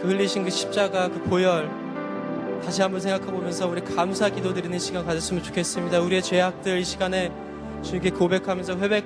그 0.00 0.08
흘리신 0.08 0.44
그 0.44 0.50
십자가 0.50 1.08
그 1.08 1.22
보혈 1.22 1.70
다시 2.64 2.82
한번 2.82 3.00
생각해 3.00 3.26
보면서 3.30 3.66
우리 3.66 3.80
감사 3.82 4.28
기도 4.28 4.52
드리는 4.54 4.78
시간 4.78 5.04
가졌으면 5.04 5.42
좋겠습니다. 5.42 6.00
우리의 6.00 6.22
죄악들 6.22 6.78
이 6.78 6.84
시간에 6.84 7.32
주님께 7.82 8.10
고백하면서 8.10 8.76
회백 8.78 9.04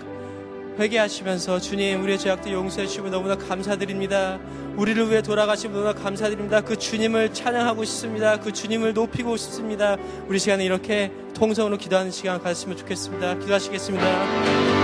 회개하시면서 0.78 1.60
주님 1.60 2.02
우리의 2.02 2.18
죄악들 2.18 2.52
용서해 2.52 2.86
주시고 2.86 3.08
너무나 3.08 3.36
감사드립니다. 3.36 4.40
우리를 4.76 5.08
위해 5.08 5.22
돌아가신 5.22 5.72
너무나 5.72 5.92
감사드립니다. 5.92 6.62
그 6.62 6.76
주님을 6.76 7.32
찬양하고 7.32 7.84
싶습니다. 7.84 8.40
그 8.40 8.52
주님을 8.52 8.92
높이고 8.92 9.36
싶습니다. 9.36 9.96
우리 10.26 10.40
시간에 10.40 10.64
이렇게 10.64 11.12
통성으로 11.34 11.76
기도하는 11.76 12.10
시간 12.10 12.42
가졌으면 12.42 12.76
좋겠습니다. 12.76 13.38
기도하시겠습니다. 13.38 14.83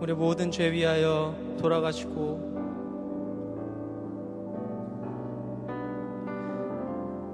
우리 0.00 0.14
모든 0.14 0.50
죄 0.50 0.72
위하여 0.72 1.36
돌아가시고 1.60 2.48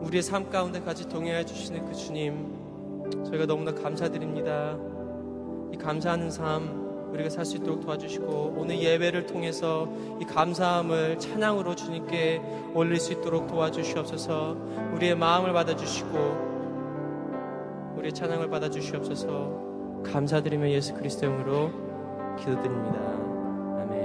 우리의 0.02 0.20
삶 0.20 0.50
가운데까지 0.50 1.08
동행해 1.08 1.44
주시는 1.44 1.84
그 1.86 1.94
주님 1.94 3.24
저희가 3.24 3.46
너무나 3.46 3.72
감사드립니다. 3.72 4.76
이 5.72 5.76
감사하는 5.76 6.28
삶 6.28 6.86
우리가 7.12 7.30
살 7.30 7.44
수 7.44 7.58
있도록 7.58 7.82
도와주시고 7.82 8.56
오늘 8.58 8.80
예배를 8.80 9.26
통해서 9.26 9.88
이 10.20 10.24
감사함을 10.24 11.20
찬양으로 11.20 11.76
주님께 11.76 12.42
올릴 12.74 12.98
수 12.98 13.12
있도록 13.12 13.46
도와주시옵소서. 13.46 14.56
우리의 14.94 15.14
마음을 15.16 15.52
받아주시고 15.52 16.16
우리의 17.96 18.12
찬양을 18.12 18.50
받아주시옵소서. 18.50 20.02
감사드리며 20.04 20.68
예수 20.70 20.94
그리스도 20.94 21.26
이름으로 21.26 21.85
기도드립니다. 22.36 22.98
아멘. 23.82 23.96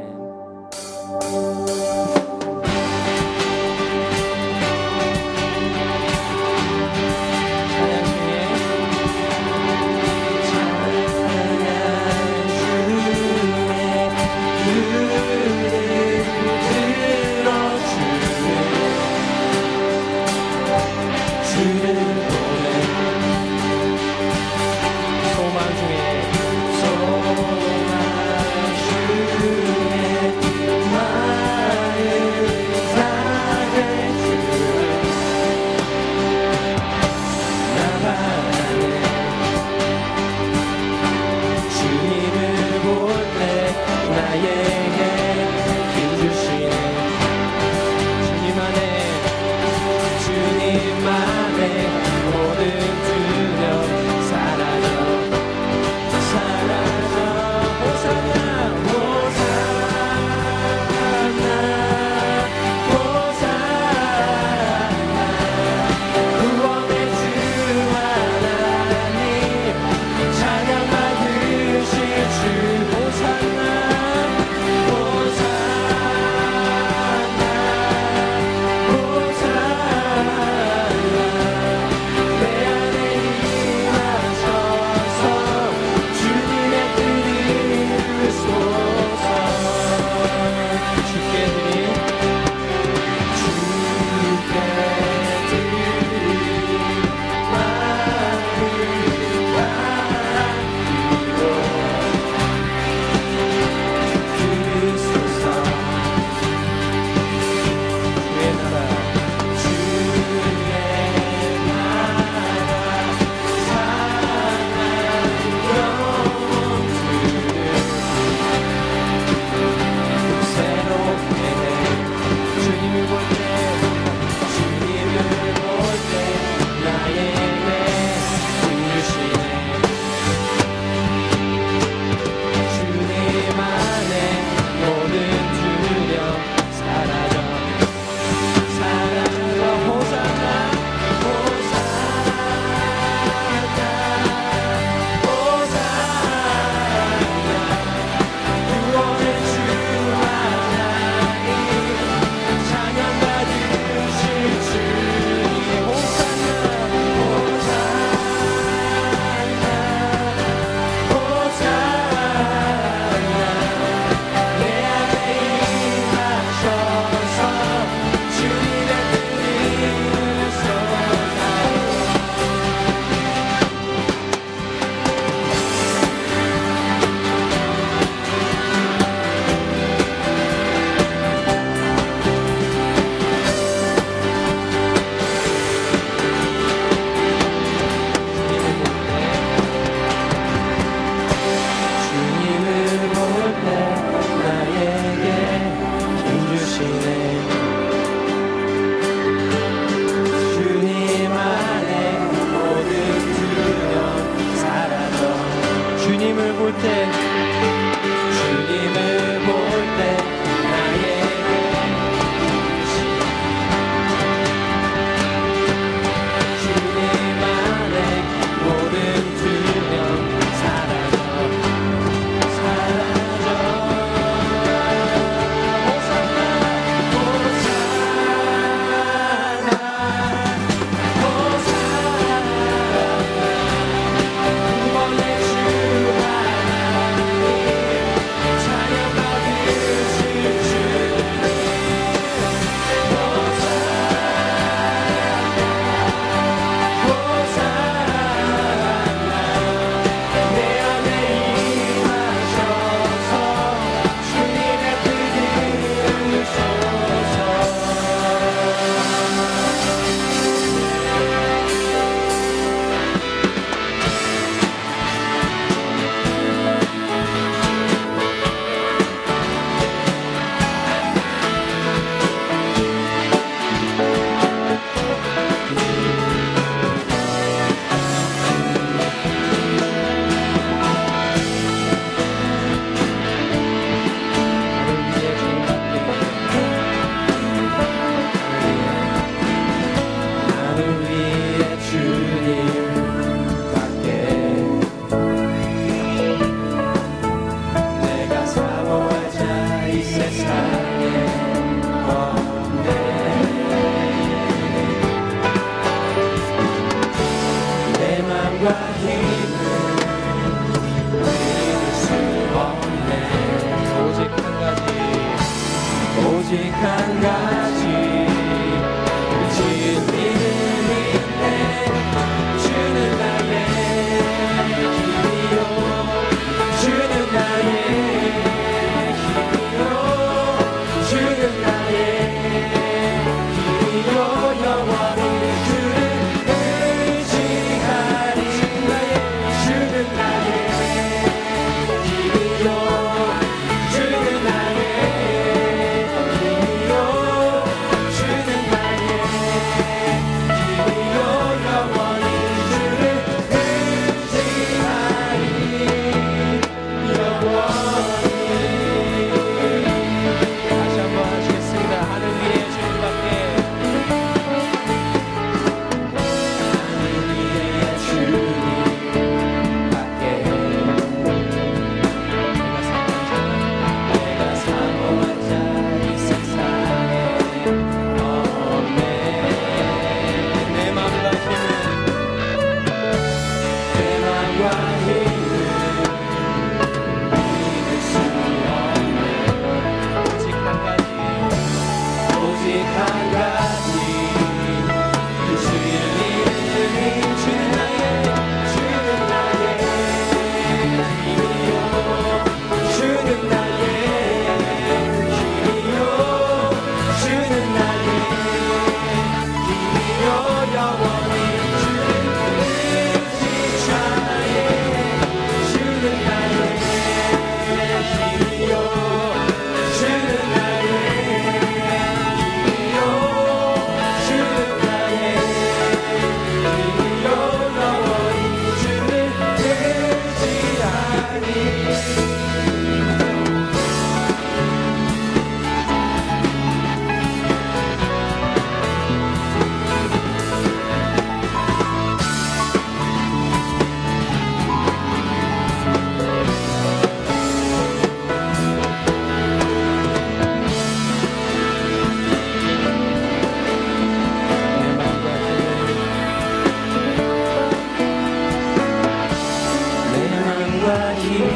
거룩 461.22 461.52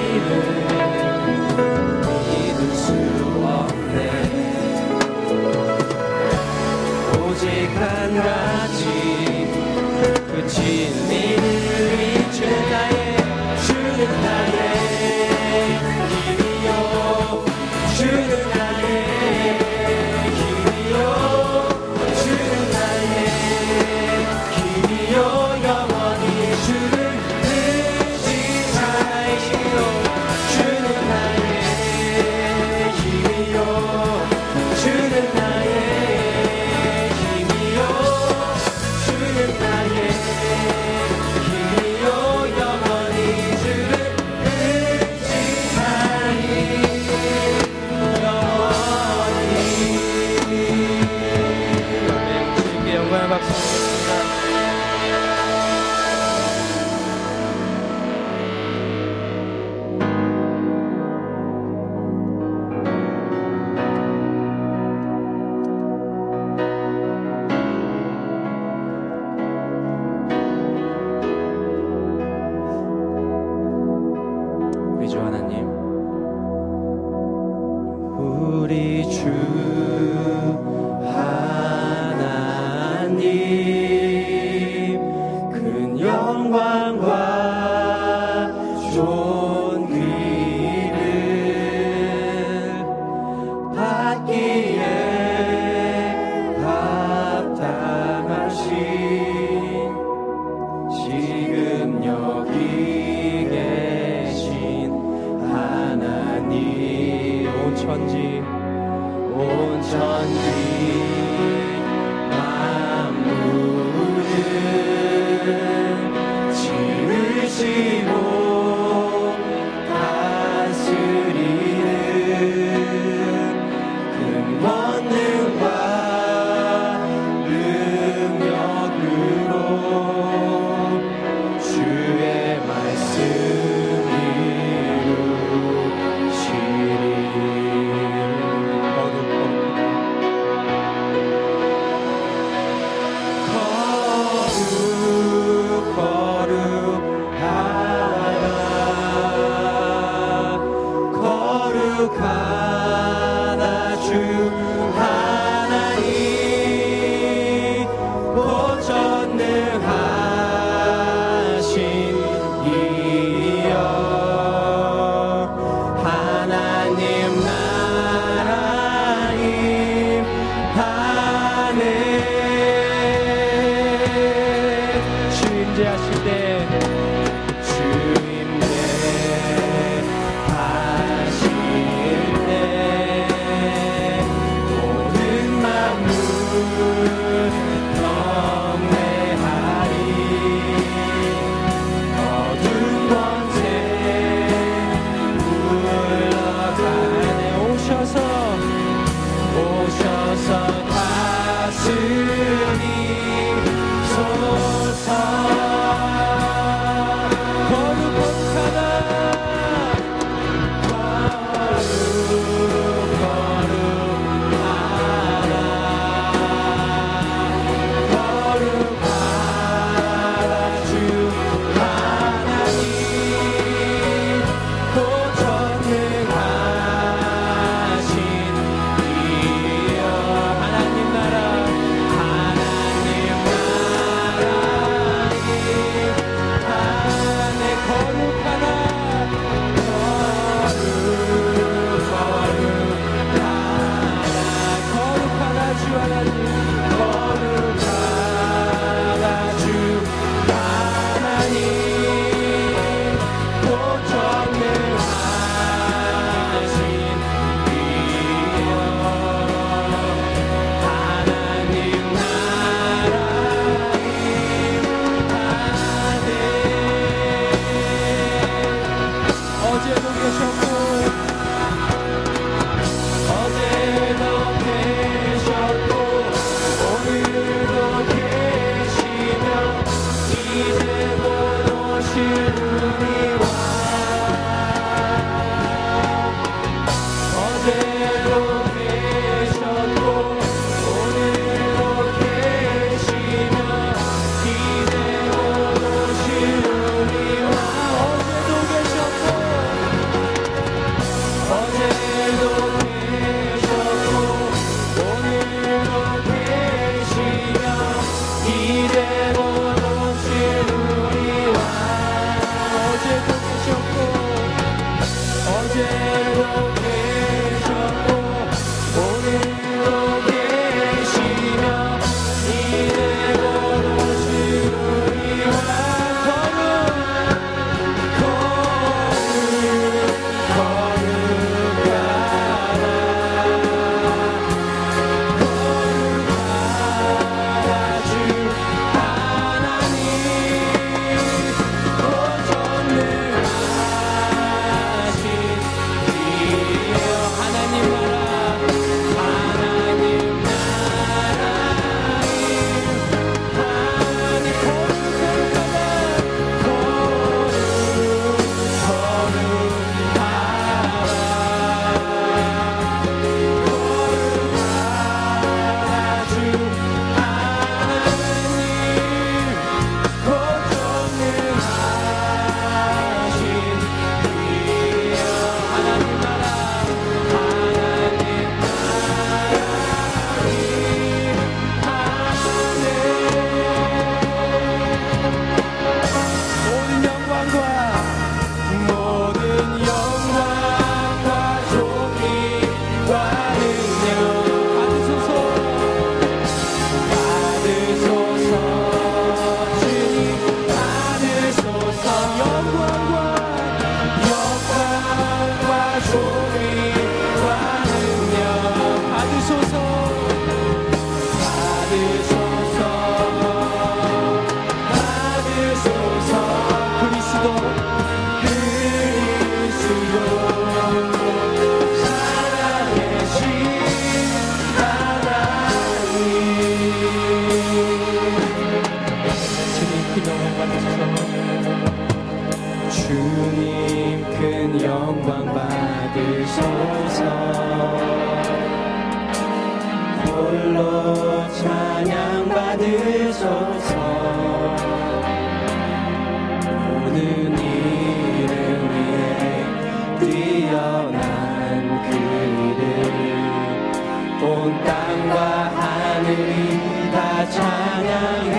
찬양해. 457.49 458.55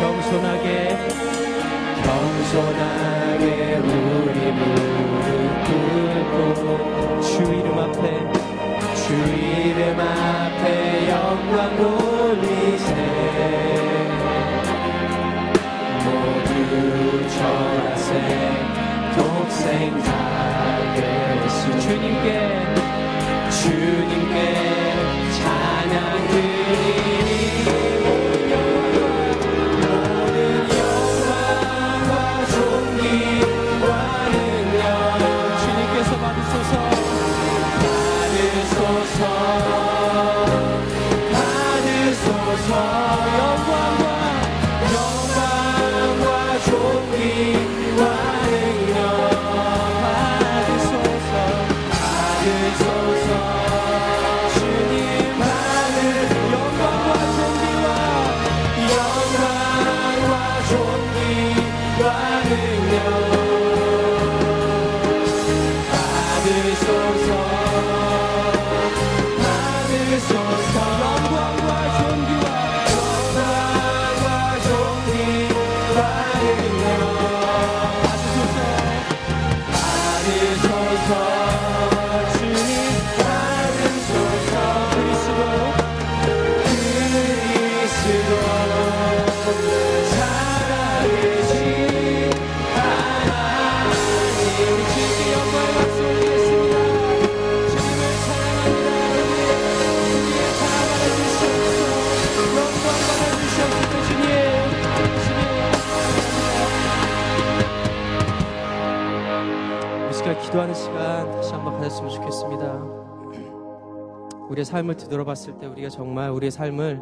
겸손하게 0.00 0.98
겸손하게 2.02 3.44
우리 3.78 4.52
무릎 4.52 5.64
꿇고 5.66 7.20
주 7.20 7.42
이름 7.42 7.78
앞에 7.78 8.02
주 8.94 9.04
이름 9.14 10.00
앞에 10.00 10.64
영광 11.10 11.76
돌리세. 11.76 12.90
모두 16.04 17.28
전하세 17.28 18.08
독생 19.16 20.02
다 20.02 20.08
되시 20.94 21.80
주님께 21.80 22.26
주님께 23.50 24.55
sing. 62.56 63.25
시간 110.16 110.40
기도하는 110.40 110.74
시간 110.74 111.30
다시 111.30 111.52
한번 111.52 111.74
가졌으면 111.74 112.10
좋겠습니다 112.10 112.72
우리의 114.48 114.64
삶을 114.64 114.96
뒤돌아봤을 114.96 115.58
때 115.58 115.66
우리가 115.66 115.90
정말 115.90 116.30
우리의 116.30 116.50
삶을 116.50 116.98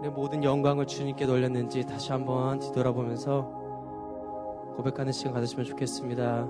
우리의 0.00 0.12
모든 0.12 0.44
영광을 0.44 0.86
주님께 0.86 1.24
돌렸는지 1.24 1.86
다시 1.86 2.12
한번 2.12 2.58
뒤돌아보면서 2.60 3.58
고백하는 4.76 5.12
시간 5.12 5.32
가졌으면 5.34 5.64
좋겠습니다. 5.64 6.48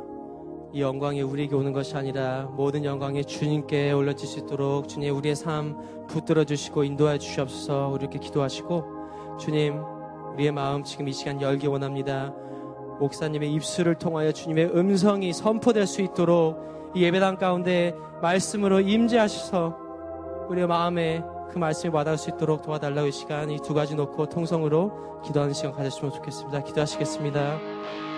이 0.72 0.81
영광이 0.81 1.22
우리에게 1.22 1.55
오는 1.55 1.72
것이 1.72 1.96
아니라 1.96 2.48
모든 2.53 2.85
영광이 2.85 3.24
주님께 3.24 3.92
올려질 3.92 4.29
수 4.29 4.38
있도록 4.40 4.88
주님 4.88 5.16
우리의 5.16 5.37
삶 5.37 6.07
붙들어 6.09 6.44
주시고 6.44 6.85
인도해 6.85 7.18
주시옵소서 7.18 7.96
이렇게 8.00 8.18
기도하시고 8.18 9.37
주님 9.38 9.81
우리의 10.35 10.53
마음 10.53 10.83
지금 10.83 11.07
이 11.09 11.12
시간 11.12 11.40
열기 11.40 11.66
원합니다. 11.66 12.33
목사님의 13.01 13.53
입술을 13.55 13.97
통하여 13.97 14.31
주님의 14.33 14.77
음성이 14.77 15.33
선포될 15.33 15.87
수 15.87 16.03
있도록 16.03 16.93
이 16.95 17.03
예배당 17.03 17.37
가운데 17.37 17.95
말씀으로 18.23 18.81
임재하셔서 18.81 19.77
우리의 20.49 20.67
마음에 20.67 21.23
그 21.51 21.59
말씀이 21.59 21.93
와닿을 21.93 22.19
수 22.19 22.31
있도록 22.31 22.63
도와달라고 22.63 23.09
이 23.09 23.13
시간 23.13 23.51
이 23.51 23.59
두 23.59 23.75
가지 23.75 23.95
놓고 23.95 24.29
통성으로 24.29 25.21
기도하는 25.25 25.55
시간 25.55 25.73
가졌으면 25.73 26.13
좋겠습니다. 26.13 26.63
기도하시겠습니다. 26.63 28.10